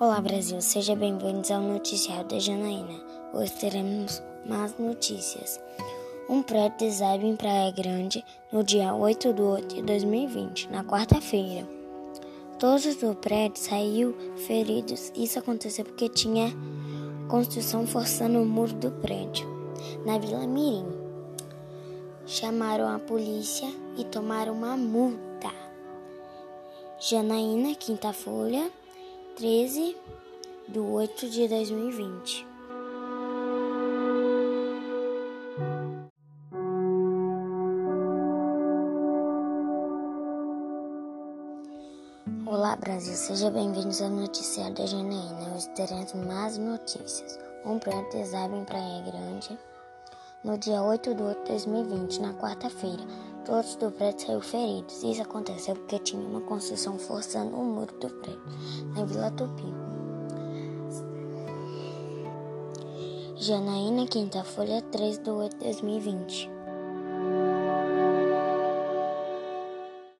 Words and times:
Olá 0.00 0.18
Brasil, 0.18 0.62
seja 0.62 0.96
bem-vindos 0.96 1.50
ao 1.50 1.60
noticiário 1.60 2.24
da 2.24 2.38
Janaína. 2.38 2.98
Hoje 3.34 3.52
teremos 3.52 4.22
más 4.46 4.74
notícias. 4.78 5.60
Um 6.26 6.42
prédio 6.42 6.78
desaba 6.78 7.22
em 7.22 7.36
Praia 7.36 7.70
Grande 7.70 8.24
no 8.50 8.64
dia 8.64 8.94
8 8.94 9.34
de 9.34 9.42
8 9.42 9.74
de 9.74 9.82
2020, 9.82 10.70
na 10.70 10.82
quarta-feira. 10.82 11.68
Todos 12.58 12.96
do 12.96 13.14
prédio 13.14 13.62
saíram 13.62 14.14
feridos. 14.46 15.12
Isso 15.14 15.38
aconteceu 15.38 15.84
porque 15.84 16.08
tinha 16.08 16.50
construção 17.28 17.86
forçando 17.86 18.40
o 18.40 18.46
muro 18.46 18.72
do 18.72 18.90
prédio, 19.02 19.46
na 20.06 20.16
Vila 20.16 20.46
Mirim. 20.46 20.86
Chamaram 22.24 22.88
a 22.88 22.98
polícia 22.98 23.68
e 23.98 24.04
tomaram 24.06 24.54
uma 24.54 24.78
multa. 24.78 25.50
Janaína, 26.98 27.74
Quinta 27.74 28.14
Folha, 28.14 28.70
13 29.40 29.96
de 30.68 30.78
8 30.78 31.30
de 31.30 31.48
2020. 31.48 32.46
Olá 42.44 42.76
Brasil, 42.76 43.14
seja 43.14 43.50
bem-vindos 43.50 44.02
ao 44.02 44.10
noticiário 44.10 44.74
da 44.74 44.84
Janaína. 44.84 45.54
Hoje 45.54 45.70
teremos 45.70 46.12
mais 46.12 46.58
notícias. 46.58 47.38
Um 47.64 47.78
prédio 47.78 48.10
desaba 48.10 48.54
em 48.54 48.64
Praia 48.66 49.02
Grande 49.10 49.58
no 50.44 50.58
dia 50.58 50.82
8 50.82 51.14
de 51.14 51.22
8 51.22 51.40
de 51.40 51.48
2020, 51.48 52.20
na 52.20 52.34
quarta-feira. 52.34 53.02
Todos 53.50 53.74
do 53.74 53.90
prédio 53.90 54.26
saíram 54.26 54.40
feridos. 54.40 55.02
Isso 55.02 55.22
aconteceu 55.22 55.74
porque 55.74 55.98
tinha 55.98 56.22
uma 56.22 56.40
construção 56.40 56.96
forçando 56.96 57.56
o 57.56 57.64
muro 57.64 57.92
do 57.98 58.08
prédio, 58.08 58.40
na 58.94 59.04
Vila 59.04 59.28
Tupi. 59.32 59.64
Janaína, 63.34 64.06
quinta-folha, 64.06 64.80
3 64.82 65.18
de 65.18 65.30
8 65.30 65.58
de 65.58 65.64
2020. 65.64 66.59